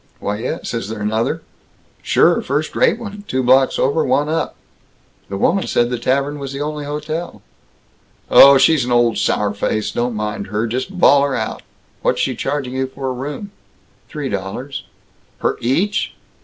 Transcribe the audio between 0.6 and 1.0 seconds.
Is there